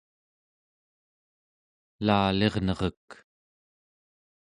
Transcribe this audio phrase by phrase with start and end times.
[2.01, 3.07] elalirnerek